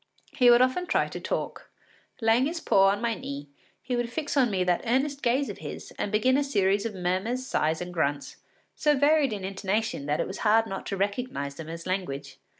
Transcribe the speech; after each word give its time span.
He 0.31 0.49
would 0.49 0.63
often 0.63 0.87
try 0.87 1.07
to 1.09 1.19
talk; 1.19 1.69
laying 2.21 2.47
his 2.47 2.59
paw 2.59 2.87
on 2.87 3.01
my 3.03 3.13
knee, 3.13 3.49
he 3.83 3.95
would 3.95 4.11
fix 4.11 4.35
on 4.35 4.49
me 4.49 4.63
that 4.63 4.81
earnest 4.83 5.21
gaze 5.21 5.47
of 5.47 5.59
his 5.59 5.91
and 5.99 6.11
begin 6.11 6.37
a 6.37 6.43
series 6.43 6.87
of 6.87 6.95
murmurs, 6.95 7.45
sighs, 7.45 7.81
and 7.81 7.93
grunts, 7.93 8.37
so 8.75 8.97
varied 8.97 9.31
in 9.31 9.45
intonation 9.45 10.07
that 10.07 10.19
it 10.19 10.25
was 10.25 10.39
hard 10.39 10.65
not 10.65 10.87
to 10.87 10.97
recognise 10.97 11.53
them 11.53 11.69
as 11.69 11.85
language. 11.85 12.39